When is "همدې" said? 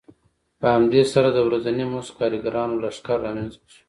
0.75-1.01